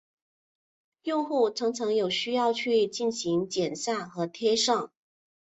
[1.03, 4.91] 用户常常有需要去进行剪下和贴上。